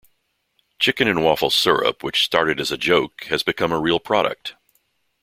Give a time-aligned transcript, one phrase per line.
[0.79, 4.55] Chicken 'N Waffles syrup-which started as a joke-has become a real product.